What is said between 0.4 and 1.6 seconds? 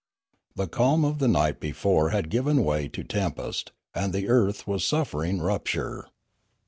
The calm of the night